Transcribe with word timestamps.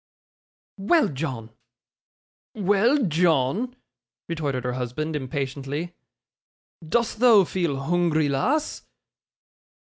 'Well, 0.79 1.09
John!' 1.09 1.51
'Well, 2.55 3.05
John!' 3.05 3.75
retorted 4.27 4.63
her 4.63 4.73
husband, 4.73 5.15
impatiently. 5.15 5.93
'Dost 6.83 7.19
thou 7.19 7.43
feel 7.43 7.75
hoongry, 7.83 8.27
lass? 8.27 8.81